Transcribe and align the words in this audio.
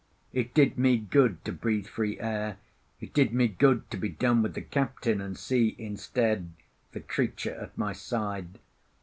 It 0.33 0.55
did 0.55 0.79
me 0.79 0.97
good 0.97 1.45
to 1.45 1.51
breathe 1.51 1.85
free 1.85 2.19
air; 2.19 2.57
it 2.99 3.13
did 3.13 3.35
me 3.35 3.47
good 3.47 3.87
to 3.91 3.97
be 3.97 4.09
done 4.09 4.41
with 4.41 4.55
the 4.55 4.61
captain 4.63 5.21
and 5.21 5.37
see, 5.37 5.75
instead, 5.77 6.53
the 6.91 7.01
creature 7.01 7.53
at 7.53 7.77
my 7.77 7.93
side. 7.93 8.57